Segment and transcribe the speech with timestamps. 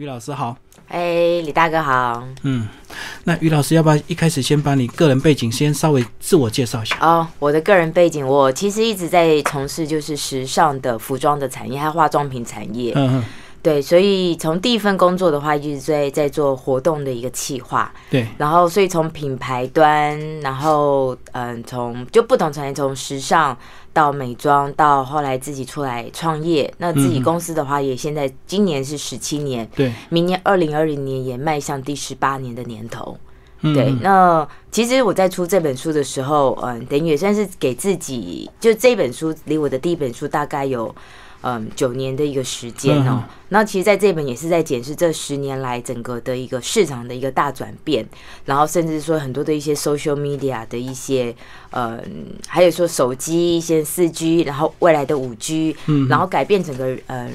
[0.00, 0.56] 于老师好，
[0.88, 2.26] 哎，李大哥好。
[2.42, 2.66] 嗯，
[3.24, 6.96] 那于老师要不要一开始先把你个人背景先稍微自我介绍一下？
[7.02, 12.94] 哦，我的个人背景，我其实一直在从事就是时尚的服装的产业，还有化妆品产业。
[12.96, 13.24] 嗯嗯，
[13.62, 17.92] 对，所以从第一份工作的话，一直在在做活动的一个企划。
[18.10, 23.56] 对，然后所以从品牌端，然后嗯，从就不同产业，从时尚
[23.92, 26.72] 到美妆，到后来自己出来创业。
[26.78, 33.16] 那自己公司的话，也现在今年是十七年，对，明年二零二零年也迈向第十八年的年头。
[33.62, 40.94] 嗯对，那其实我在出这本书的时候，嗯，等于也算是给自己，就这本书离我的第一本书大概有
[41.42, 48.06] 嗯九年的一个时间哦、嗯那其实在这本也是在检视这十年来整个的一个市场的一个大转变，
[48.44, 51.34] 然后甚至说很多的一些 social media 的一些，
[51.72, 52.00] 嗯，
[52.46, 57.32] 还有说手机一些四 G，然后未来的五 G，嗯然后改变整个嗯。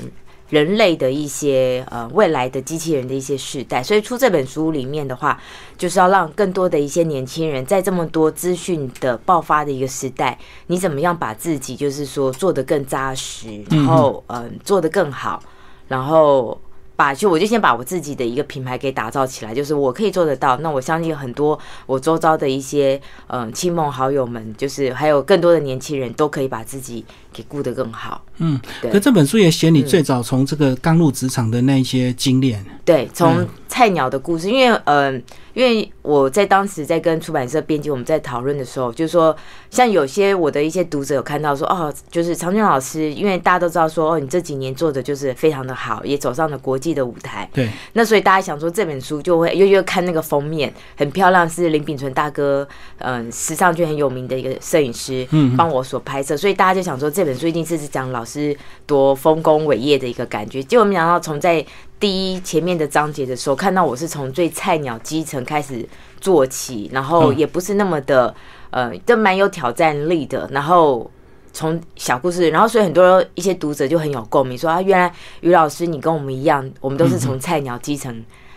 [0.49, 5.41] 人类的一些呃未来的机器人的一些世代，所以出这本书里面的话，
[5.77, 15.41] 就是要让更多的一些年轻人在这么多资讯的爆发的一个时代，你怎么样把自己就是说做得更扎实，然后嗯、呃做得更好，
[15.87, 16.59] 然后
[16.95, 20.55] 把就我就先把我自己的一个品牌给打造起来，就是我可以做得到。
[20.57, 28.23] 那我相信很多我周遭的一些嗯亲朋好友们，就是还有更多的年轻人都可以把自己给顾得更好。
[28.37, 28.91] 嗯，对。
[28.91, 32.65] 可这本书也写你最早从这个刚入职场的那一些经验。
[32.83, 35.21] 对，从嗯菜鸟的故事，因为嗯、呃
[35.55, 39.33] 因为我在当时在跟出版社编辑我们在讨论的时候，就是说，
[39.69, 55.55] 像有些我的一些读者有看到说，哦，就是常俊老师，因为大家都知道说，哦，你这几年做的就是非常的好，也走上了国际的舞台，对，那所以大家想说这本书就会又又看那个封面很漂亮，是林炳纯大哥，嗯、时尚圈很有名的一个摄影师，嗯。
[55.55, 60.61] 帮我所拍摄，所以大家就想说这本书一定是讲老师多丰功伟业的一个感觉。
[60.63, 61.65] 结果没想到从在
[61.99, 65.87] 第一前面的章节的时候，看到我是从最菜鸟基层开始
[66.19, 68.35] 做起，然后嗯也不是那么的
[68.71, 71.09] 呃，都蛮有挑战力的，然后。
[71.57, 78.13] 从小故事，然后所以很多一些读者就很有共鸣，说啊，原来于老师你跟我们一样，我们都是从菜鸟基层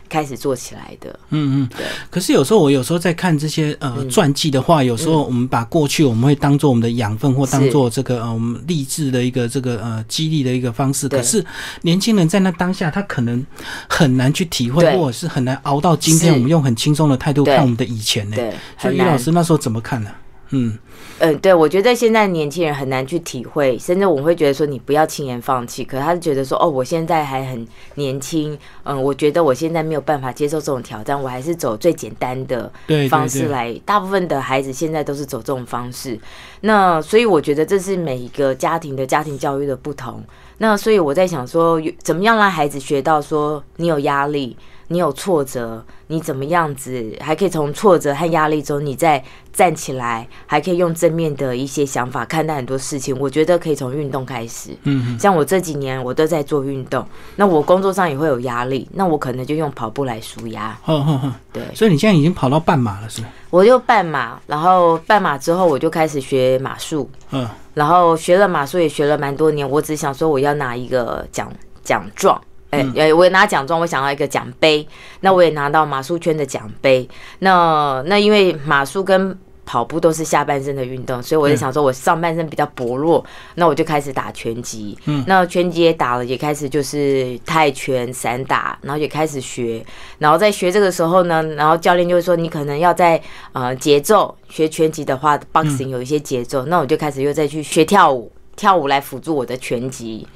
[0.09, 1.11] 开始做起来的。
[1.31, 1.87] 嗯嗯对。
[2.11, 11.09] 可是有时候我有时候在看这些呃嗯传记的话，有时候我们把过去我们会当做我们的养分，或当做这个呃我们励志的一个这个呃激励的一个方式。
[11.09, 11.45] 可是
[11.83, 13.45] 年轻人在那当下，他可能
[13.89, 16.33] 很难去体会，或者是很难熬到今天。
[16.33, 18.37] 我们用很轻松的态度看我们的以前呢。
[18.37, 20.11] 对，所以于老师那时候怎么看呢？
[20.51, 20.79] 嗯，
[21.19, 27.67] 嗯，对，我觉得现在年轻人很难去体会，甚至我们会觉得说你不要轻言放弃，可他是觉得说哦，我现在还很
[27.97, 33.73] 年轻，嗯，我觉得我现在没有办法接受这种挑战，我还是走最简单的对对对，方式来。
[33.85, 36.19] 大部分的孩子现在都是走这种方式，
[36.63, 40.23] 那所以我觉得这是每一个家庭的家庭教育的不同。
[40.61, 44.57] 那所以我在想说，怎么样让孩子学到说你有压力，
[44.89, 49.23] 你有挫折，你怎么样子还可以从挫折和压力中你再
[49.53, 53.17] 站起来，还可以用正面的一些想法看待很多事情。
[53.19, 54.71] 我觉得可以从运动开始。
[54.85, 57.07] 嗯嗯像我这几年我都在做运动，
[57.37, 60.79] 那我工作上也会有压力，那我可能就用跑步来舒压。
[60.83, 61.35] 哼哼哼。
[61.53, 63.29] 对，所以你现在已经跑到半马了，是吗？
[63.51, 69.69] 我就半马，然后半马之后我就开始学马术，嗯然后学了马术也学了蛮多年。
[69.69, 71.53] 我只想说我要拿一个奖
[71.85, 72.41] 奖状，
[72.71, 74.87] 哎、嗯呃，我也拿奖状，我想要一个奖杯。
[75.21, 77.09] 那我也拿到马术圈的奖杯。
[77.39, 83.23] 那那因为马术跟跑步都是下半身的运动，所以我就想说，我上半身比较薄弱，
[83.55, 84.97] 那我就开始打拳击。
[85.05, 89.85] 嗯那拳击也打了，也开始就是泰拳、散打，然后也开始学。
[90.19, 93.21] 然后在学这个时候呢，然后教练就会说，你可能要在
[93.53, 100.27] 呃节奏学拳击的话，boxing 有一些节奏，那我就开始又再去学跳舞，跳舞来辅助我的拳击。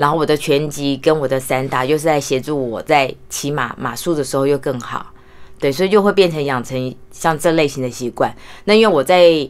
[0.00, 5.04] 然后我的拳击跟我的散打又是在协助我在骑马马术的时候又更好，
[5.58, 8.34] 对，所以就会变成养成像这类型的习惯。
[8.64, 9.46] 那因为我在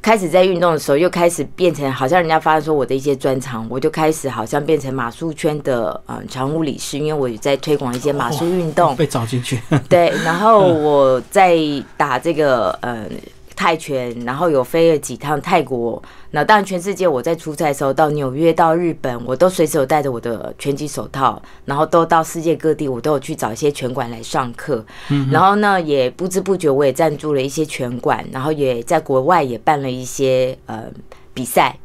[0.00, 8.94] 开始在运动的时候，又开始变成好像人家发现说我的一些专长，我就开始好像变成马术圈的嗯常务理事，因为我在推广一些马术运动。
[8.96, 9.60] 被找进去。
[9.88, 11.58] 对，然后我在
[11.96, 13.04] 打这个呃
[13.54, 16.02] 泰拳，然后有飞了几趟泰国。
[16.30, 24.84] 那当然，全世界我在出差的时候，到纽约、到日本，我都随时有带着我的拳击手套，然后都到世界各地，我都有去找一些拳馆来上课。
[25.30, 30.84] 然后呢，也不知不觉我也赞助了一些拳馆，然后也在国外也办了一些呃
[31.34, 31.76] 比赛，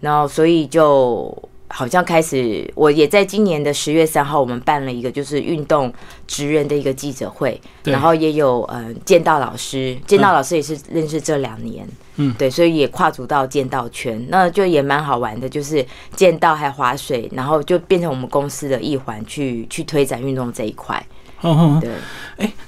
[0.00, 1.36] 然后所以就。
[1.76, 5.92] 好像开始，我也在今年的十月三号，我们办了一个就是运动
[6.26, 12.34] 职人的一个记者会，然后也有嗯剑道老师，剑道老师也是认识这两年，嗯。
[12.38, 15.84] 对，所以也跨足到剑道圈，那就也蛮好玩的，就是
[16.14, 21.06] 剑道还划水，然后就变成我们公司的一环去去推展运动这一块，
[21.40, 21.90] 哦哦，对。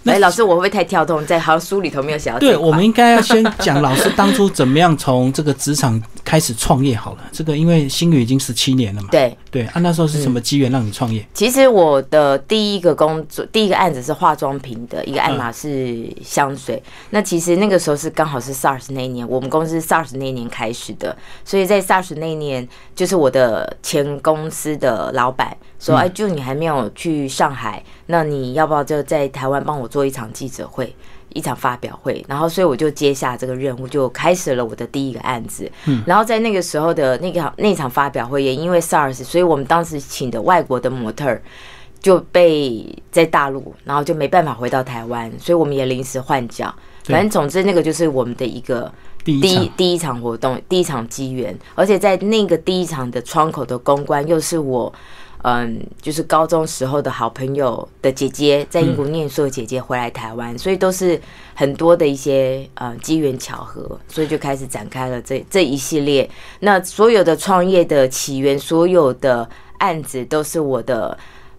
[0.04, 1.24] 哎，老师，我会不会太跳动？
[1.26, 7.18] 在好像书里头没有写到对，我们应该要先讲老师当初怎么样从这个职场开始创业好了。
[7.30, 11.22] 这个因为新宇已经十七年了嘛，对，对啊，那时候是什么机缘让你创业？
[11.34, 16.82] 其实我的第一个工作，第一个案子是化妆品的一个爱马仕香水。
[17.10, 21.14] 那其实那个时候是刚好是 SARS 那一年，我们公司 SARS 那一年开始的，
[21.44, 22.66] 所以在 SARS 那一年，
[22.96, 30.94] 就是我的前公司的老板说：“哎，就你还没有去上海，那你要不要就在台湾帮我做一场记者会？”
[31.34, 35.70] 一场发表会，然后所以我就接下这个任务，就开始了我的第一个案子。
[35.84, 41.42] 嗯，然后在那个时候的那个那场发表会，也因为 SARS，所以我们当时请的外国的模特儿
[42.00, 42.82] 就被
[43.12, 46.74] 在大陆，然后就没办法回到台湾，所以我们也临时换角。
[47.04, 48.90] 反正总之，那个就是我们的一个
[49.22, 54.92] 第一第一场，第一场活动，第一场机缘，而且在那个第一场的窗口的公关，又是我。
[55.42, 61.20] 嗯，就是高中时候的好朋友的姐姐，在英国念书的姐姐回来台湾，所以都是
[61.54, 66.28] 很多的一些呃机缘巧合，所以就开始展开了这这一系列。
[66.60, 69.48] 那所有的创业的起源，所有的
[69.78, 71.16] 案子都是我的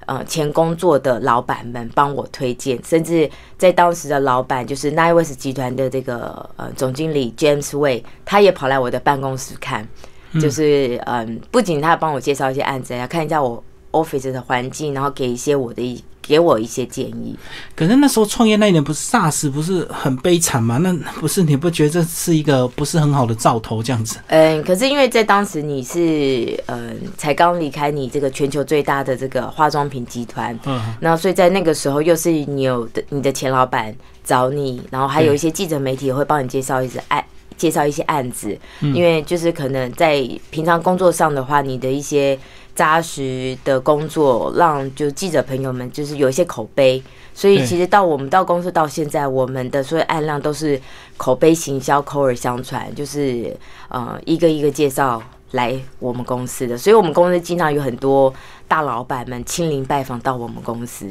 [0.08, 9.88] 呃前工作的老板们帮我推荐，甚至在当时的老板就是 n i w e s 集团的这个呃总经理 James Way，他也跑来我的办公室看，
[10.34, 17.36] 就是嗯，不仅他帮我介绍一些案子，还看一下我 office 的环境，然后给一些我的一给我一些建议。
[17.76, 20.78] 可是那时候创业那一年不是 SARS 不是很悲惨吗？
[20.78, 24.18] 那不是你不觉得这是一个不是很好的兆头这样子？
[24.28, 37.24] 嗯，可是因为在当时你是嗯才刚离开你这个全球最大的这个化妆品集团，嗯，然后所以在那个时候又是你有的你的前老板找你，然后还有一些记者媒体也会帮你介绍一些案。
[37.58, 42.40] 介绍一些案子，因为就是可能在平常工作上的话，你的一些
[42.80, 47.04] 扎实的工作，让就记者朋友们就是有一些口碑，
[47.34, 50.80] 所以其实到我们到公司到现在，我们的所有案量都是
[51.18, 53.54] 口碑行销、口耳相传，就是
[53.90, 55.22] 呃一个一个介绍
[55.52, 58.34] 来我们公司的，所以我们公司经常有很多
[58.66, 61.06] 大老板们亲临拜访到我们公司，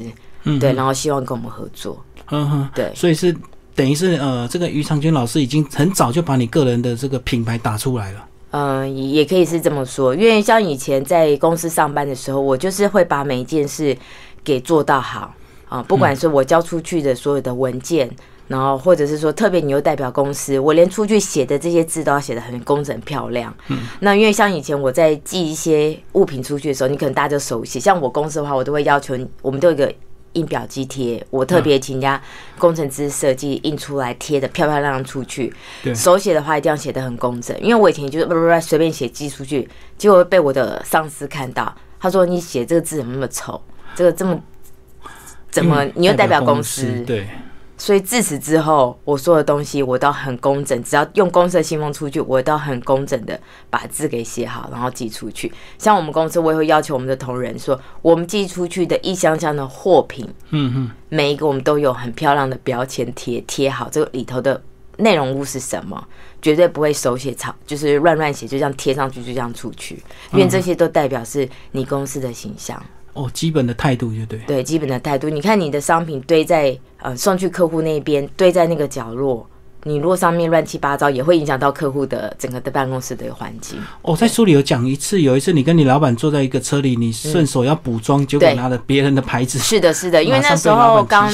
[0.45, 2.91] 嗯对，然后希望跟我们合作，嗯哼，对。
[2.95, 3.37] 所以是
[3.75, 8.25] 等于是呃，这个于长军老师已经很早就把你个人的这个品牌打出来了。
[8.51, 13.97] 嗯，也也可以是这么说，因为像以前在公司上班的时候，我就是会把每一件事
[14.43, 15.35] 给做到好
[15.69, 18.11] 啊，不管是我交出去的所有的文件，
[18.47, 23.55] 然后或者是说特别你又代表公司，我连出去写的这些字都要写的很工整漂亮。
[23.69, 29.93] 嗯，那因为像以前我在寄一些物品出去的时候，你可能大家就熟悉，像我公司的话，我都会要求我们都有一个。
[30.39, 32.21] 印表机贴，我特别请人家
[32.59, 35.53] 工程师设计印出来贴的漂漂亮亮出去。
[35.83, 43.61] 对手写的话一定要写的很工整，因为我以前就是不不不随便写寄出去，结果被我的上司看到，他说你写这个字怎么那么丑，
[43.95, 44.41] 这个这么
[45.51, 47.03] 怎么嗯你又代表公司？
[47.07, 47.29] 对，
[47.81, 53.41] 所以自此之后，我所有东西我都很工整，只要用公司的信封出去，我都很工整的
[53.71, 55.51] 把字给写好，然后寄出去。
[55.79, 64.61] 像我们公司，我也会要求我们的同仁说，我们寄出去的一箱箱的货品，嗯嗯，每一个我们都有很漂亮的标签贴贴好，这个里头的
[64.97, 66.05] 内容物是什么，
[66.43, 70.03] 绝对不会手写草，就是乱乱写，就这样贴上去，就这样出去，
[70.33, 72.83] 因为这些都代表是你公司的形象。
[73.19, 74.39] 哦，基本的态度就对。
[74.47, 75.29] 对基本的态度。
[75.29, 79.45] 你看你的商品堆在呃送去客户那边，堆在那个角落，
[79.83, 83.77] 你如果上面乱七八糟，也会影响到客户的整个的办公室的环境。
[84.03, 91.29] 哦，在书里有讲一次，有一次你跟你老板坐在一个车里，你顺手要补妆，结果拿了别人的牌子，是的，是的，因为那时候刚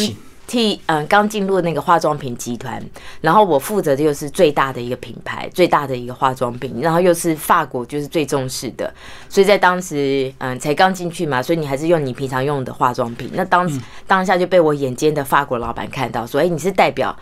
[0.46, 2.82] 替嗯刚进入那个化妆品集团，
[3.20, 8.92] 然后我负责的又是最大的一个品牌，最大的一个化妆品，然后又是法国就是最重视的，
[9.28, 13.30] 所以在当时嗯才刚进去嘛，所以你还是用你平常用的化妆品。
[13.34, 13.68] 那当、
[14.06, 17.16] 当下就被我眼尖的法国老板看到，说：“哎、你是代表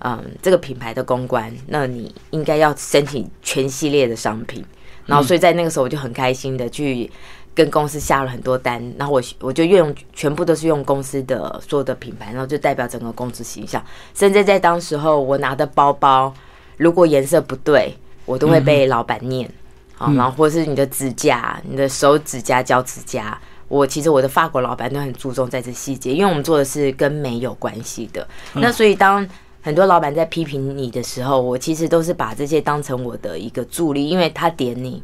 [0.00, 4.64] 嗯这个品牌的公关，那你应该要申请全系列的商品。”
[5.04, 7.10] 然后所以在那个时候我就很开心的去。
[7.54, 13.84] 跟公司下了很多单，然后我我就用全部都是用公司的所有的品牌，然后就代表整个公司形象。
[14.14, 16.32] 甚至在当时候，我拿的包包
[16.78, 17.94] 如果颜色不对，
[18.24, 19.50] 我都会被老板念
[19.98, 28.26] 啊、然后或是你的指甲、你的手指甲、脚指甲，我其实我的法国老板都很注重在这细节，因为我们做的是跟美有关系的。
[28.54, 29.24] 那所以当
[29.60, 35.02] 很多老板在批评你的时候，我其实都是把这些当成我的一个助力，因为他点你。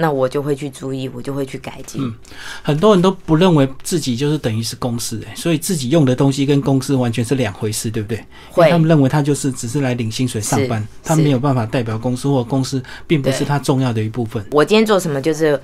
[0.00, 2.02] 那我就会去注意，我就会去改进。
[2.02, 2.14] 嗯
[2.62, 8.24] 很多人都不认为自己就是等于是公司，哎，所以自己用的东西跟公司完全是两回事，对不对？
[8.50, 14.44] 会他们认为他就是只是来领薪水上班他没有办法代表公司，或公司并不是他重要的一部分。
[14.52, 15.60] 我今天做什么，就是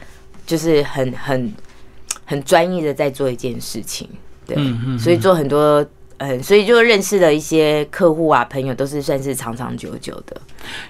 [0.47, 1.53] 就是很很
[2.25, 4.09] 很专业的在做一件事情，
[4.47, 5.85] 对，嗯嗯所以做很多。
[6.19, 10.37] 嗯，所以就认识了一些客户啊、朋友，都是算是长长久久的。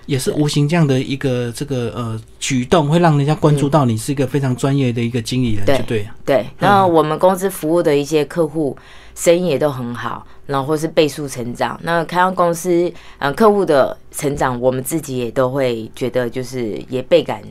[0.07, 6.11] 也是无形这样的一个这个呃举动，会让人家关注到你是一个非常专业的一个经理人，对就对了。
[6.25, 8.77] 对，那我们公司服务的一些客户
[9.15, 11.79] 生意也都很好，然后或是倍数成长。
[11.83, 17.43] 那看到公司嗯客户的成长，我们自己也都会觉得就是也倍感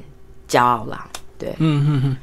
[0.49, 1.07] 骄傲啦。
[1.37, 2.17] 对，嗯嗯嗯，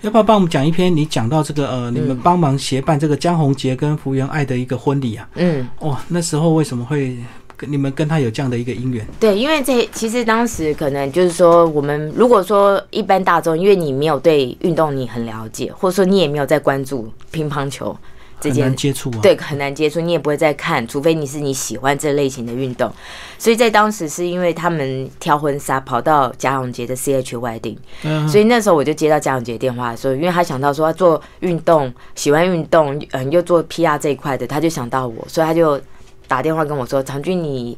[0.00, 5.28] 要不要帮我们讲一篇你讲到这个呃，你们帮忙协办这个江宏杰跟福原爱的一个婚礼啊？
[5.34, 7.16] 嗯，哇，那时候为什么会
[7.56, 9.06] 跟你们跟他有这样的一个姻缘？
[9.20, 17.96] 对，因为这其实当时可能就是说，我们如果说一般大众，因为你没有对运动你很了解，或者说你也没有在关注乒乓球
[18.40, 22.92] 这很件难接触啊。，对，很难接触，你也不会再看，除非你是你喜欢这类型的运动。
[23.38, 35.80] 所以在当时是因为他们挑婚纱跑到贾永杰的 CHY 定，嗯，所以那时候我就接到贾永杰电话的时候，因为他想到说他做运动，喜欢运动，嗯，又做 PR 这一块的，他就想到我，所以他就
[36.28, 37.76] 打电话跟我说：“长君你。”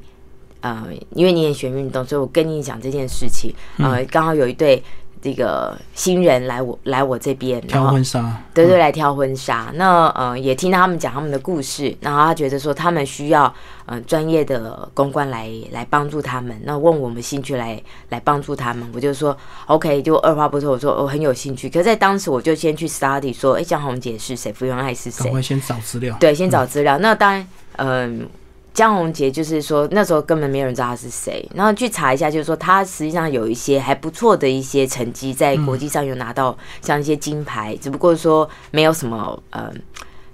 [0.63, 0.85] 呃，
[1.15, 3.55] 因为你也喜欢运动，所以我跟你讲这件事情。
[3.79, 4.83] 呃，刚好有一对
[5.21, 9.73] 这个新人来我来我这边，挑婚纱，对对，来挑婚纱。
[9.75, 13.53] 那呃，也听到他们讲他们的故事，然后他觉得说他们需要
[13.87, 17.81] 呃专业的公关来来帮助他们，那问我们兴趣来
[18.11, 18.89] 来帮助他们。
[18.95, 21.69] 我就说 OK，就二话不说，我说我很有兴趣。
[21.69, 24.53] 可是在当时我就先去 study 说，哎，江宏姐是谁？
[24.53, 25.25] 福原爱是谁？
[25.25, 26.17] 赶快先找资料。
[26.21, 26.99] 对，先找资料。
[26.99, 27.47] 那当然，
[27.77, 28.29] 嗯、
[28.77, 39.73] 江宏杰就是说那时候根本没有人知道他是谁，然后去查一下，就是说他实际上有一些还不错的一些成绩，在国际上有拿到像一些金牌，只不过说没有什么呃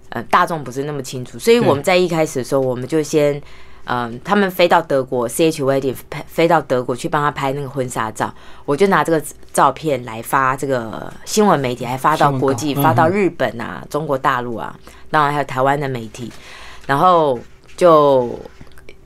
[0.09, 3.41] 呃大众不是那么清楚，所以我们在一开始的时候，我们就先。
[3.85, 8.33] 嗯，他们飞到德国，CH Wedding 拍飞到德国去帮他拍那个婚纱照，
[8.65, 9.21] 我就拿这个
[9.53, 14.73] 照片来发这个新闻媒体，还发到国际，嗯发到日本啊、中国大陆啊，
[15.11, 16.31] 当然还有台湾的媒体，
[16.87, 17.37] 然后
[17.77, 18.39] 就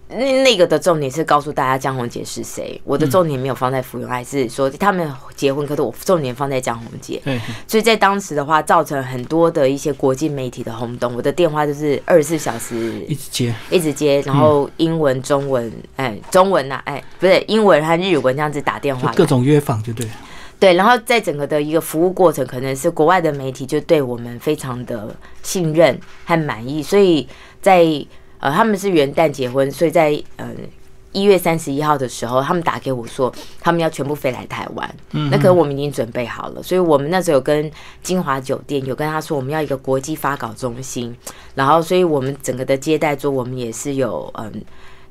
[0.08, 2.80] 那那个的重点是告诉大家江宏杰是谁。
[2.85, 7.20] 我的重点没有放在福原爱，是说他们结婚，可是我重点放在江宏杰。
[7.25, 11.14] 对，所以在当时的话，造成很多的一些国际媒体的轰动。
[11.16, 20.12] 我的电话就是二十四小时一直接，一直接，然后英文、中文，哎，中文呐、哎，不是英文和日文这样子打电话各种约访，就对了。
[20.61, 27.28] 对，然后在整个的一个服务过程，可能是国外的媒体就对我们非常的信任和满意，所以
[27.61, 27.85] 在
[28.38, 30.50] 呃他们是元旦结婚，所以在呃
[31.12, 37.70] 一月三十一号的时候，他们打给我说他们要全部飞来台湾，嗯那可能我们已经准备好了，所以我们那时候有跟
[38.02, 41.16] 金华酒店有跟他说我们要一个国际发稿中心，
[41.54, 44.62] 然后所以我们整个的接待桌我们也是有嗯。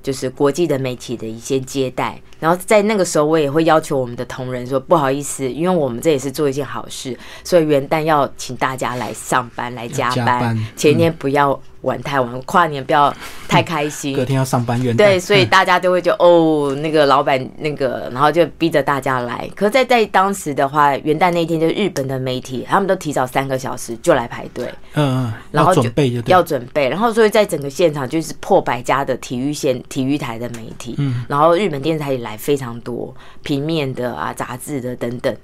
[0.04, 13.14] 就是国际的媒体的一些接待，然后在那个时候，我也会要求我们的同仁说，不好意思，因为我们这也是做一件好事，所以元旦要请大家来上班来加班，前一天不要玩太晚，跨年不要
[13.48, 14.14] 太开心。
[14.18, 14.98] 隔天要上班，元旦。
[14.98, 19.50] 对，所以 嗯大家都会觉得哦，那个老板那个，然后就逼着大家来。
[19.56, 24.66] 可是在在当时的话，元旦那天，就日本的媒体他们都提早三个小时就来排队，
[24.96, 33.14] 嗯嗯，然后准备就要准备，然后所以在整个现场就是破百家的体育线、体育台的媒体，嗯，然后日本电视台也来非常多，
[33.44, 35.36] 平面的啊、杂志的等等，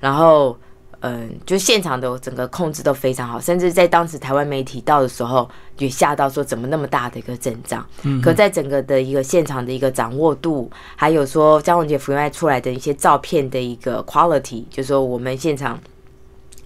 [0.00, 0.58] 然后
[1.04, 15.78] 嗯，就现场的整个控制都非常好，甚至在当时台湾媒体到的时候，也吓到说怎么那么大的一个阵仗，嗯可在整个的一个现场的一个掌握度，还有说张文杰福原爱出来的一些照片的一个 quality，就说我们现场。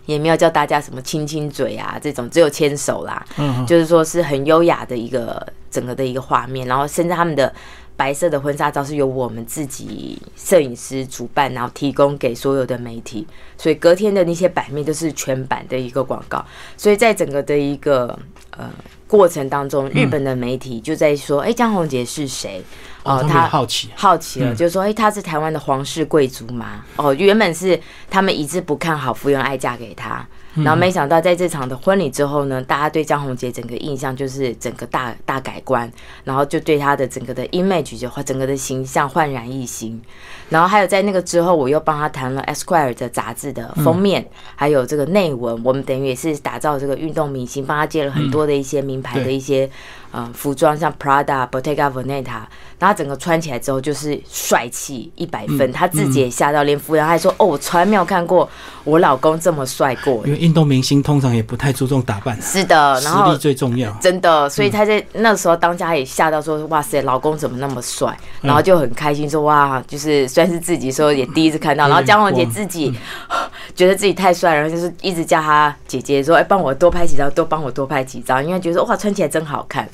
[0.07, 7.55] 也没有叫大家什么亲亲嘴啊，这种只有牵手啦，嗯嗯就是说是很优雅的一个整个的一个画面，然后甚至他们的
[7.99, 13.27] 白色的婚纱照是由我们自己摄影师主办，然后提供给所有的媒体，
[13.57, 16.43] 所以隔天的那些版面都是全版的一个广告，
[16.77, 18.17] 所以在整个的一个
[18.57, 18.71] 呃
[19.09, 22.63] 过程当中，日本的媒体就在说，哎、江宏杰是谁？
[23.03, 26.85] 哦，他好奇，好奇了，嗯就是说，哎、他是台湾的皇室贵族吗？
[26.97, 30.25] 哦，原本是他们一致不看好福原爱嫁给他，
[30.55, 35.91] 然后没想到在这场的婚礼之后呢，大家对江宏杰整个印象就是整个大大改观，
[36.25, 40.01] 然后就对他的整个的 image 就整个的形象焕然一新。
[40.49, 44.27] 然后还有在那个之后，我又帮他谈了 Esquire 的杂志的封面，
[44.57, 49.69] 还有这个内文，我们等于也是打造这个运动明星，帮他接了很多的一些名牌的一些
[50.11, 52.41] 呃服装，像 Prada、Bottega Veneta，
[52.79, 58.49] 然后整个穿起来之后就是帅气一百分，他自己也吓到，连服务员还说：“哦，我从来没有看过
[58.85, 72.93] 我老公这么帅过。”因为运动明星通常也不太注重打扮，是的，然后实力最重要，真的，所以他在那时候当家也吓到说：“哇塞，老公怎么那么帅？”然后就很开心说：“哇，就是算是自己说也第一次看到。”然后江宏杰自己
[73.75, 79.89] 觉得自己太帅，然后就是一直叫他姐姐说：“哎，帮我多拍几张，多帮我多拍几张。”因为觉得哇，穿起来真好看。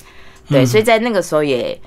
[0.47, 1.79] 对，所以在那个时候也。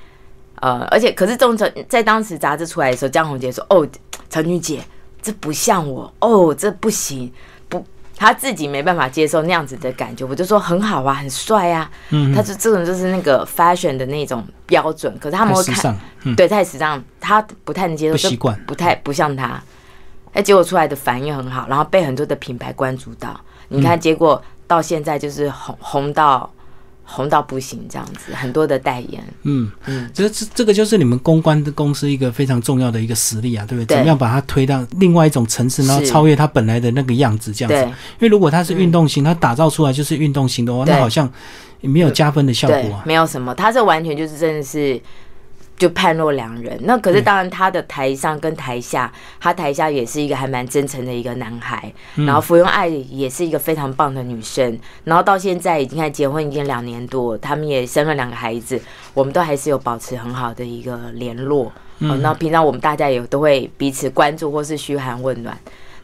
[0.60, 3.86] 呃，而且可是这种在当时杂志出来的时候，江宏杰说：“哦，
[4.28, 4.80] 陈俊姐，
[5.22, 7.32] 这不像我哦，这不行，
[7.68, 7.86] 不，
[8.16, 15.96] 他自己没办法接受那样子的感觉。”我就说：“很好啊，很帅啊。”嗯，他就这种就是那个 fashion 的那种标准，可是他们会看，
[16.34, 19.62] 对，太时尚，他不太能接受，不习惯，不太不像他。
[20.32, 23.40] 哎，结果出来的反应很好，然后被很多的品牌关注到。
[23.68, 26.52] 你看，结果到现在就是红红到。
[27.10, 33.96] 红到不行，这样子很多的代言，嗯嗯，这这这个就是你们公关的公司一个非常重要的一个实力啊，对不对？
[33.96, 37.82] 怎么样把它推到另外一种层次，然后超越它本来的那个样子，这样子。
[37.86, 41.32] 因为如果它是运动型，它打造出来就是运动型的话，那好像
[41.80, 43.54] 没有加分的效果啊，没有什么。
[43.54, 45.00] 它这完全就是真的是。
[45.78, 46.76] 就判若两人。
[46.82, 51.90] 那可是当然，他的台上跟台下，他台下也是一个还蛮真诚的一个男孩。
[52.16, 54.78] 然后福庸爱也是一个非常棒的女生。
[55.04, 58.78] 然后到现在已经开始结婚已经两年多，他们也生了两个孩子，
[59.14, 61.72] 我们都还是有保持很好的一个联络。
[62.00, 65.56] 嗯，那平常我们大家也都会彼此关注或是嘘寒问暖。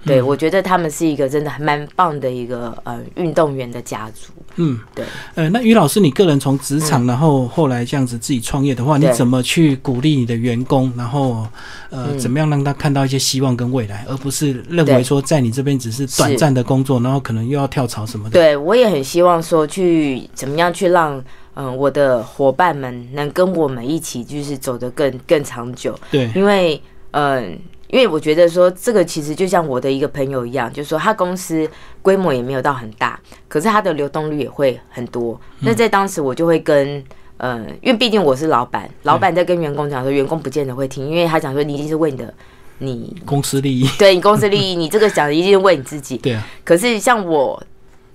[0.04, 4.32] 对，我觉得他们是一个真的还蛮棒的一个呃运动员的家族。
[4.56, 5.04] 嗯，对。
[5.34, 10.92] 呃，那于老师，你个人从职场，然后后来这样子自己创业的话，你怎么去鼓励你的员工？
[10.96, 11.46] 然后
[11.90, 18.32] 呃，怎么样让他看到一些希望跟未来，而不是认为说在你这边只是短暂的工作，然后可能又要跳槽什么的？
[18.32, 21.22] 对，我也很希望说去怎么样去让
[21.54, 25.98] 嗯我的伙伴们能跟我们一起就是走得更更长久。
[26.10, 26.80] 对，因为
[27.10, 27.58] 嗯。
[27.94, 31.70] 因为我觉得说这个其实就像我的一个朋友一样，就是说他公司
[32.02, 35.40] 规模也没有到很大，可是他的流动率也会很多。
[35.60, 37.00] 那在当时我就会跟
[37.36, 42.34] 呃，因为毕竟我是老板，老板在跟员工讲说，员工不见得会听，因为他讲说你一定是为你的
[42.78, 46.16] 你公司利益， 对你公司利益，你这个讲的一定是为你自己。
[46.24, 46.44] 对啊。
[46.64, 47.62] 可是像我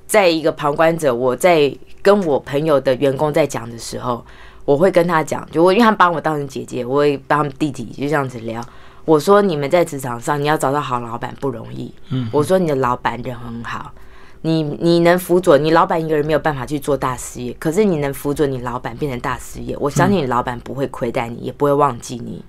[0.07, 4.25] 在一个旁观者，我在跟我朋友的员工在讲的时候，
[4.65, 8.61] 我会跟他讲，就我因为他把我当成姐姐，我会帮他们弟弟就这样子聊。
[9.05, 11.93] 我说你们在职场上，你要找到好老板不容易。
[12.09, 13.91] 嗯，我说你的老板人很好，
[14.41, 22.43] 你你能辅佐你老板一个人没有办法去做大事业，可是你能辅佐你老板变成大事业，我相信你老板不会亏待你，也不会忘记你。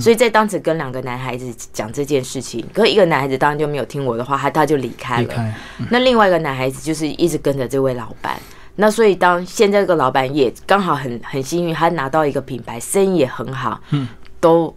[0.00, 5.54] 所以在当时跟两个男孩子讲这件事情，可是一个男孩子当然就没有听我的话，他他就离开了。
[5.90, 8.38] 那另外一个男孩子就是一直跟着这位老板。
[8.76, 13.80] 那所以当现在这个老板也刚好很很幸运，他拿到一个品牌，生意也很好。
[13.90, 14.08] 嗯，
[14.40, 14.74] 都。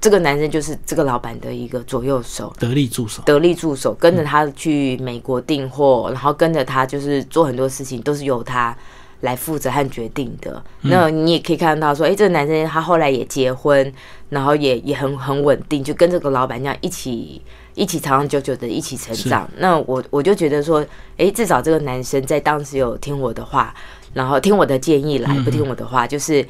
[0.00, 8.74] 这个男生就是这个老板的一个左右手，得力助手，得力助手，跟着他去美国订货，然后跟着他就是做很多事情，都是由他
[9.20, 10.62] 来负责和决定的。
[10.80, 13.92] 那你也可以看到说，哎，这个男生他后来也结婚，
[14.30, 17.42] 然后也也很很稳定，就跟这个老板这样一起
[17.74, 19.46] 一起长长久久的一起成长。
[19.58, 20.82] 那我我就觉得说，
[21.18, 23.74] 哎，至少这个男生在当时有听我的话，
[24.14, 26.46] 然后听我的建议来，不听我的话就是。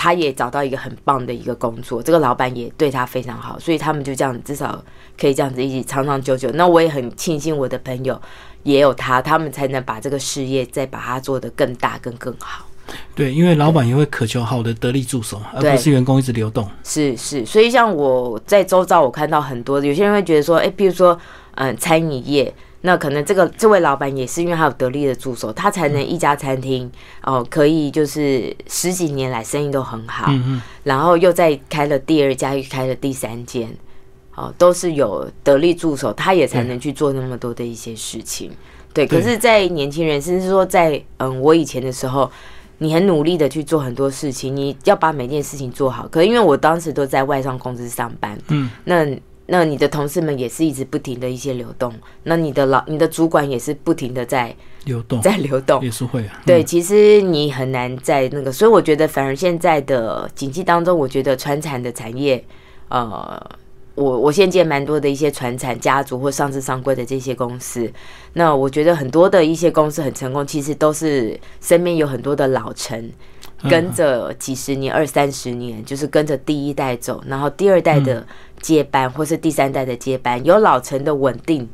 [0.00, 4.82] 他也找到一个很棒的一个工作，这个老板也对他非常好，所以他们就这样，至少
[5.20, 6.50] 可以这样子一起长长久久。
[6.52, 8.18] 那我也很庆幸我的朋友
[8.62, 12.64] 也有他，他们才能把这个事业再把它做得更大、更更好。
[13.14, 16.66] 对，因为老板也会渴求好的得力助手，而不是员工一直流动。
[16.82, 21.20] 是是，所以像我在周遭，我看到很多有些人会觉得说，哎，比如说，
[21.56, 22.54] 嗯，餐饮业。
[22.82, 26.90] 那可能这个这位老板也是因为他有得力的助手，他才能一家餐厅
[27.22, 30.32] 哦，可以就是十几年来生意都很好，
[30.82, 33.68] 然后又再开了第二家，又开了第三间，
[34.34, 38.50] 哦，都是有得力助手，他也才能去做那么多的一些事情。
[38.94, 42.30] 对，可是，在年轻人，甚至说在嗯，我以前的时候，
[42.78, 46.08] 你很努力的去做很多事情，你要把每件事情做好。
[46.08, 49.06] 可因为我当时都在外商公司上班，嗯，那。
[49.52, 56.40] 那你的同事们也是一直不停的一些流动，那你的老你的主管也是不停的在流动，在流动也是会啊。
[56.46, 62.44] 对，其实你很难在那个，所以我觉得反而现在的景气当中，我觉得传产的产业，
[62.90, 63.44] 呃，
[63.96, 67.92] 我我现见蛮多的一些传产家族或上市上柜的这些公司，
[68.34, 73.12] 那我觉得很多的一些公司很成功，其实都是身边有很多的老臣。
[73.68, 78.26] 跟着几十年、二三十年，就是跟着第一代走，然后第二代的
[78.60, 81.68] 接班，或是第三代的接班，有老陈的稳定，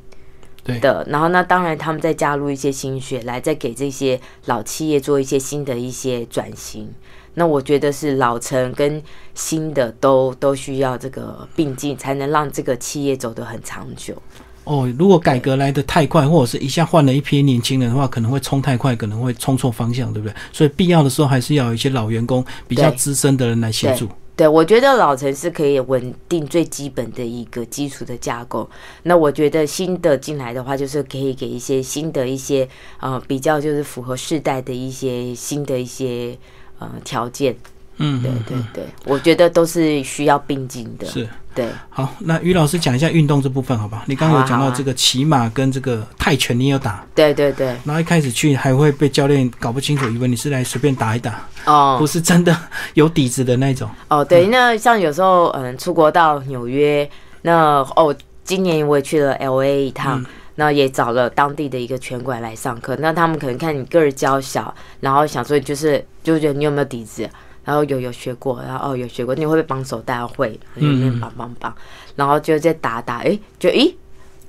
[0.80, 6.92] 的，然后那当然他们再加入一些心血来，再给这些老企业做一些新的一些转型。
[7.34, 9.02] 那我觉得是老成跟
[9.34, 14.20] 新的都都需要这个并进，才能让这个企业走得很长久。
[14.66, 20.34] 哦，如果改革来的太快，或者是一下换了一批年轻人的话，可能会冲太快，可能会冲错方向，对不对？
[20.52, 24.08] 所以必要的时候还是要有一些老员工、比较资深的人来协助。
[24.34, 28.68] 对，我觉得老城是可以稳定最基本的一个基础的架构。
[29.04, 36.36] 那我觉得新的进来的话，就是可以给一些新的一些呃比较就是符合世代的一些新的一些
[36.80, 37.56] 呃条件。
[37.98, 41.06] 嗯，对对对，我觉得都是需要并进的。
[41.06, 41.26] 是。
[41.56, 44.04] 对，好，那于老师讲一下运动这部分，好吧？
[44.06, 47.02] 你刚刚有讲到这个骑马跟这个泰拳，你有打？
[47.14, 47.68] 对对对。
[47.84, 52.54] 然后一开始去还会被教练搞不清楚，以为你是来随便打一打，哦，不是真的
[52.92, 53.88] 有底子的那种。
[54.08, 57.08] 哦，对，那像有时候嗯，出国到纽约，
[57.40, 58.14] 那哦，
[58.44, 60.22] 今年我也去了 L A 一趟，
[60.56, 62.94] 那也找了当地的一个拳馆来上课。
[63.00, 67.26] 那他们可能看你个儿娇小，然后想说就是就觉得你有没有底子。
[67.66, 70.24] 然后有有学过，然后哦有学过，你会不会绑手带？
[70.24, 71.74] 会，嗯，绑绑绑，
[72.14, 73.92] 然后就在打打，哎，就咦，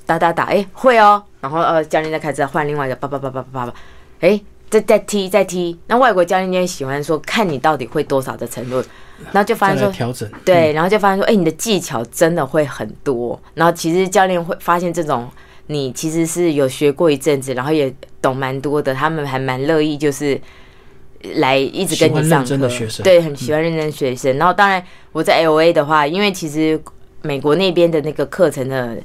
[0.06, 1.24] 打打打，哎，会哦。
[1.42, 3.74] 然后呃，教练再开始换另外一个，叭叭叭叭叭叭，
[4.20, 5.76] 哎，再再踢再踢。
[5.88, 8.84] 那外国教练也喜欢说，看你到底会多少的程度，
[9.32, 13.42] 然后就发现说调整， 对，然后就发现说，哎，你的技巧真的会很多。
[13.56, 15.28] 然后其实教练会发现这种
[15.66, 20.40] 你其实是有学过一阵子，然后也懂蛮多的，他们还蛮乐意就是。
[21.36, 22.68] 来一直跟你上课，
[23.04, 24.38] 对，很喜欢认真学生。
[24.38, 26.80] 然后当然我在 L A 的话，因为其实
[27.22, 28.98] 美国那边的那个课程的。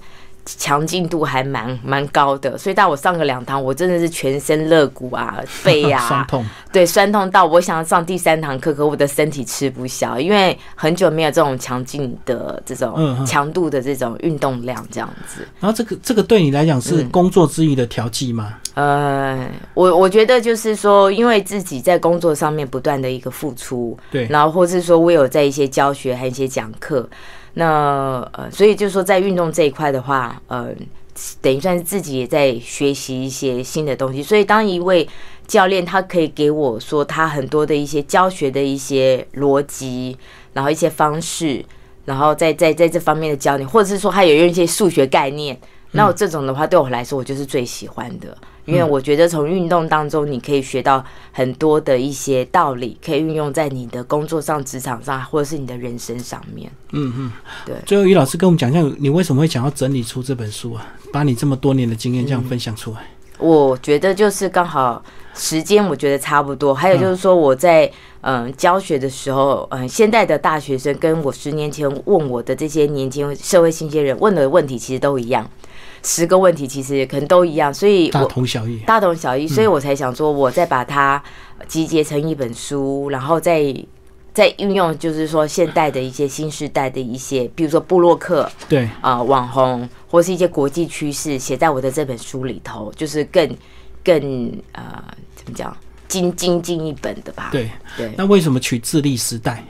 [0.44, 15.46] 强劲度还蛮蛮高的，所以到我上个两堂，我真的是全身肋骨啊、背啊 酸痛，对，酸痛到我想要上第三堂课，可我的身体吃不消，因为很久没有这种强劲的这种强度的这种运动量这样子。
[15.61, 18.55] 然后这个这个对你来讲是工作之余的调剂吗？
[18.74, 27.09] 呃，我我觉得就是说，因为自己在工作上面不断的一个付出，对，然后或是说我有在一些教学还有一些讲课。
[27.55, 30.69] 那呃，所以就是说，在运动这一块的话，呃，
[31.41, 34.23] 等于算是自己也在学习一些新的东西。
[34.23, 35.07] 所以，当一位
[35.47, 40.17] 教练，他可以给我说他很多的一些教学的一些逻辑，
[40.55, 41.62] 然后一些方式，
[42.07, 45.59] 然后在在在这方面的教你，或者是说他有用一些数学概念，
[45.92, 48.37] 那我这种的话，对我来说，我就是最喜欢的。
[48.64, 56.70] 因为我觉得从运动当中，你可以学到很多的一些道理，可以运用在你的工作上、职场上，或者是你的人生上面。
[56.92, 57.33] 嗯嗯，
[57.66, 57.74] 对。
[57.85, 60.87] 最后，于老师跟我们讲一下，你为什么会想要整理出这本书啊？
[61.12, 62.98] 把你这么多年的经验这样分享出来。
[63.38, 65.02] 我觉得就是刚好
[65.35, 66.72] 时间，我觉得差不多。
[66.72, 75.44] 还有就是说，我在嗯教学的时候，嗯，现在的大学生跟我十年前问我的这些年轻社会新鲜人问的问题，其实都一样。
[76.03, 81.23] 十个问题其实可能都一样，所以大同小异，大同小异，所以我才想说，我再把它
[81.69, 83.75] 集结成一本书，然后再
[84.35, 93.57] 再运用，就是说现代的一些新时代的一些，比如说布洛克，对啊，网红或是一些国际趋势，写在我的这本书里头，就是更
[94.03, 95.05] 更呃，
[95.37, 95.77] 怎么讲，
[96.09, 97.51] 精精进一本的吧？
[97.53, 98.12] 对对。
[98.17, 99.65] 那为什么取自立时代？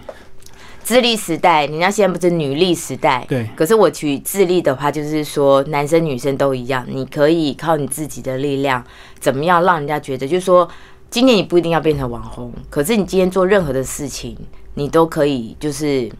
[0.84, 3.24] 智力时代，人家现在不是女力时代。
[3.28, 3.48] 对。
[3.56, 8.84] 可是我取智力的话，就是说男生女生都一样，你可以靠你自己的力量，
[9.20, 10.68] 怎么样让人家觉得，就是说，
[11.08, 14.36] 今天你不一定要变成网红，可是你今天做任何的事情，
[14.74, 16.10] 你都可以，就是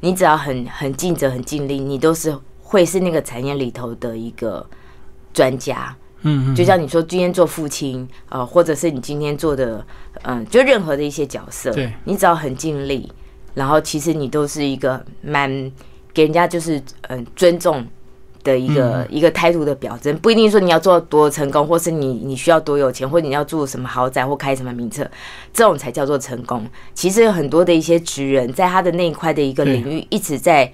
[0.00, 4.66] 你只要很很尽责、很尽力，你都是会是那个产业里头的一个
[5.32, 5.94] 专家。
[6.22, 6.54] 嗯。
[6.54, 9.84] 就像你说，今天做父亲，呃，或者是你今天做的，
[10.22, 13.12] 嗯，就任何的一些角色，对，你只要很尽力。
[13.58, 15.50] 然后其实你都是一个蛮
[16.14, 17.84] 给人家就是嗯尊重
[18.44, 25.02] 的一个一个态度的表征，不一定说你要做多成功，或是你你需要多有钱，或者你要住什么豪宅或开什么名车，
[25.52, 26.64] 这种才叫做成功。
[26.94, 30.72] 其实有很多的一些职人，在他的那一块的一个领域，一直在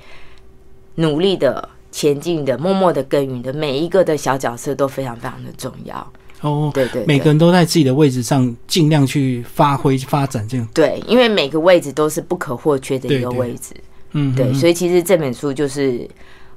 [0.96, 6.12] 努力的前进的，默默的耕耘的，每一个的小角色都非常非常的重要。
[6.44, 10.68] 哦，对对，每个人都在自己的位置上尽量去发挥发展，这样。
[10.74, 13.74] 对，因为每个位置都是不可或缺的一个位置，
[14.12, 16.06] 嗯，对，所以其实这本书就是，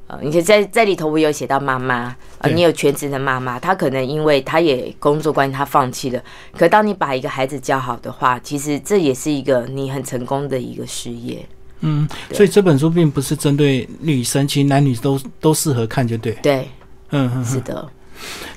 [0.08, 6.21] 呃，你在在里头我有写到妈妈，呃，你有全职的妈妈，她可能因为她也工作关系，她放弃了，
[6.52, 11.47] 可当你把一个孩子教好的话，其实这也是一个你很成功的一个事业，
[11.80, 16.67] 嗯，所以这本书并不是针对女生，其实男女都都适合看，就对，对，
[17.12, 17.89] 嗯嗯，是的。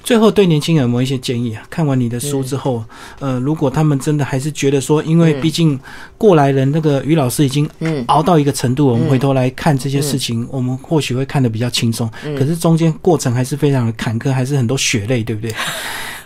[0.03, 1.63] 最后对年轻人有没有一些建议啊？
[1.71, 2.83] 看完你的书之后，
[3.19, 5.79] 呃，如果他们真的还是觉得说，因为毕竟
[6.19, 7.69] 过来人那个于老师已经
[8.07, 12.11] 熬到一个程度，我们回头来看这些事情，我们或许会看得比较轻松。
[12.39, 15.55] 可是中间过程还是非常的坎坷，还是很多血泪，对不对？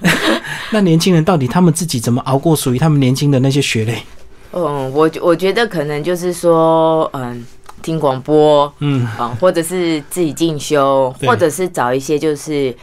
[0.72, 4.02] 那年轻人到底他们自己怎么熬过属于他们年轻的那些血泪？
[4.52, 7.44] 嗯，我我觉得可能就是说，嗯。
[7.82, 12.74] 听广播，嗯啊，或者是自己进修，或者是找一些就是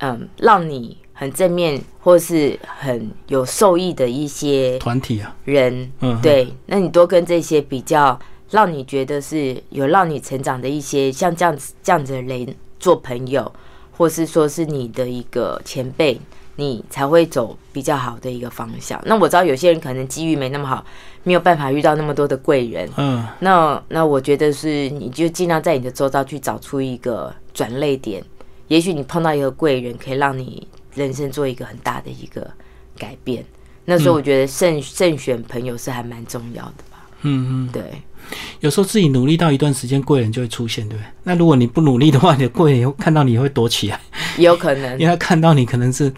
[0.00, 8.18] 嗯让你很正面或是很有受益的一些团体啊人，嗯，对，那你多跟这些比较
[8.50, 13.52] 让你觉得是有让你成长的一些像这样子这样子的人做朋友，
[13.96, 16.20] 或是说是你的一个前辈。
[16.56, 19.02] 你才会走比较好的一个方向。
[19.04, 20.84] 那我知道有些人可能机遇没那么好，
[21.24, 22.88] 没有办法遇到那么多的贵人。
[22.96, 28.22] 嗯，那那我觉得是，你就尽量在你的周遭去找出一个转类点。
[28.68, 32.48] 也许你碰到一个贵人，可以让你人生做一个很大的一个
[32.96, 33.44] 改变。
[33.84, 37.04] 那时候我觉得慎慎选朋友是还蛮重要的吧。
[37.22, 37.82] 嗯嗯，对。
[38.60, 41.06] 有时候自己努力到一段时间，贵人就会出现，对不对？
[41.24, 44.00] 那如果你不努力的话，你的贵人看到你会躲起来，
[44.38, 46.10] 有可能，因为他看到你可能是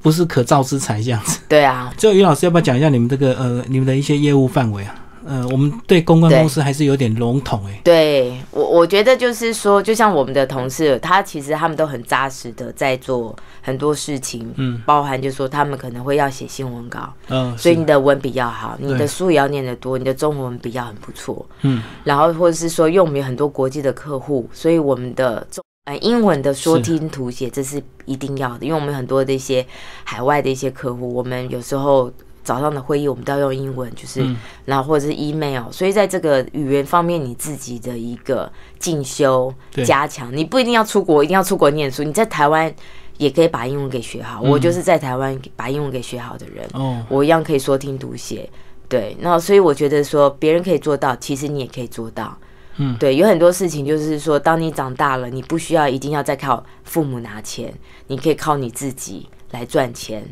[0.00, 1.40] 不是可造之材这样子。
[1.46, 1.92] 对啊。
[1.98, 4.94] 最后，于老师要不要讲一下你们这个呃，你们的一些业务范围啊？
[5.30, 7.80] 呃，我们对公关公司还是有点笼统哎。
[7.84, 29.64] 对我，我觉得就是说，就像我们的同事，他其实他们都很扎实的在做很多事情，嗯，包含就是说他们可能会要写新闻稿，嗯，所以你的文笔要好，你的书也要念得多，你的中文比较很不错，嗯，然后或者是说，因为我们有很多国际的客户，所以我们的中呃英文的说听图写这是一定要的，因为我们很多的一些
[30.02, 32.12] 海外的一些客户，我们有时候。
[32.50, 34.28] 早上的会议我们都要用英文，就是，
[34.64, 42.74] 然后或者是 email，所以在这个语言方面，你自己的一个进修加强，你不一定要出国，一定要出国念书，你在台湾
[43.18, 44.40] 也可以把英文给学好。
[44.40, 48.50] 我就是在台湾把英文给学好的人，哦我一样可以说听读写。
[48.88, 52.36] 对，那所以我觉得说别人可以做到，其实你也可以做到。
[52.78, 57.72] 嗯，对，有很多事情就是说，当你长大了，你不需要一定要再靠父母拿钱，
[58.08, 60.24] 你可以靠你自己来赚钱。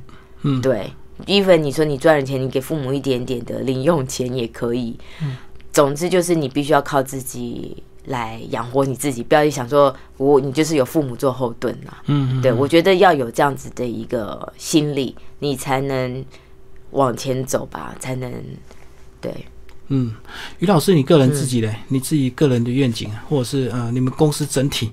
[0.42, 0.90] 嗯，对。
[1.26, 4.96] Even 你说你赚了钱，你给父母一点点的零用钱也可以。
[5.22, 5.36] 嗯，
[5.72, 12.02] 总之就是你必须要靠自己来养活你自己，不要想说我你就是有父母做后盾啊。
[12.06, 16.24] 嗯，对，我觉得要有这样子的一个心理，你才能
[16.92, 18.32] 往前走吧，才能
[19.20, 19.32] 对。
[19.88, 20.14] 嗯，
[20.58, 24.92] 于老师，你个人自己嘞，你自己个人的愿景，或者是呃，你们公司整体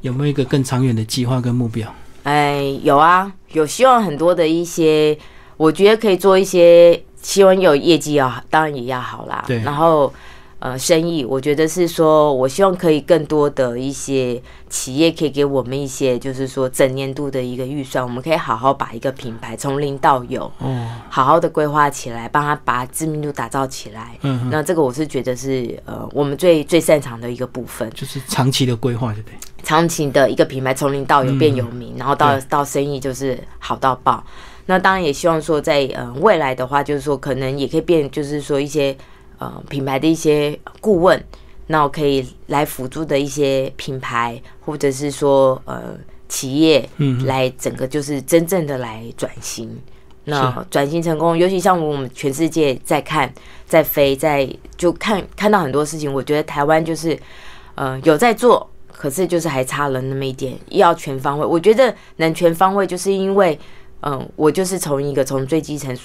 [0.00, 1.92] 有没有一个更长远的计划跟目标？
[2.22, 5.16] 哎，有啊，有希望很多的一些。
[5.56, 9.44] 我觉得可以做一些，希望有业绩要，当然也要好啦。
[9.46, 9.58] 对。
[9.62, 10.12] 然后，
[10.58, 24.16] 呃，生意，我觉得是说，我希望可以更多的一些企业可以给我们一些，就是说整年度的一个预算，我们可以好好把一个品牌从零到有，嗯，好好的规划起来，帮他把知名度打造起来。
[24.22, 24.48] 嗯。
[24.50, 29.34] 那这个我是觉得是呃，我们最最擅长的一个部分，就是长期的规划，对不对？
[29.62, 34.24] 长期的一个品牌从零到有变有名，然后到到生意就是好到爆。
[34.68, 38.96] 那当然也希望说，在呃未来的话，就是说可能也可以变，就是说一些
[39.38, 41.24] 呃品牌的一些顾问，
[41.68, 45.96] 那我可以来辅助的一些品牌，或者是说呃
[46.28, 49.70] 企业，嗯，来整个就是真正的来转型。
[50.24, 53.32] 那转型成功，尤其像我们全世界在看，
[53.66, 57.16] 在飞，在就看看到很多事情，我觉得台湾就是
[57.76, 61.46] 呃有在做，可是就是还差了那么一点，要全方位。
[61.46, 63.56] 我觉得能全方位，就是因为。
[64.02, 65.96] 嗯，我就是从一个从最基层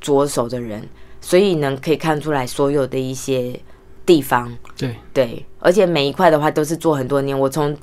[0.00, 0.88] 着手的人，
[1.20, 3.60] 所以呢可以看出来所有的一些
[4.06, 4.56] 地方。
[4.76, 7.38] 对对，而且每一块的话都是做很多年。
[7.38, 7.76] 我从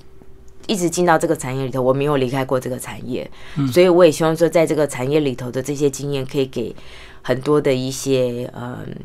[0.68, 3.30] 一直进到这个产业里头，我没有离开过这个产业，
[3.72, 6.76] 所以我也希望说，在这个产业里头的这些经验，可以给
[7.22, 8.96] 很多的一些嗯。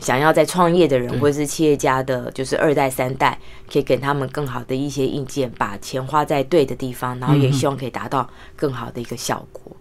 [0.00, 3.38] 想要在创业的人或者是企业家的，就是二代三代，
[3.72, 9.76] 可以给他们更好的一些意见，把钱花在对的地方，然后也希望可以达到更好的一个效果。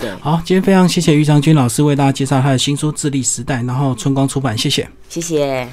[0.00, 5.68] 对，好，今天非常谢谢于长军老师为大家介绍他的新书《智力时代》，然后春光出版，谢谢，谢谢。